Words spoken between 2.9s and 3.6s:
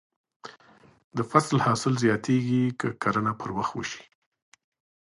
کرنه پر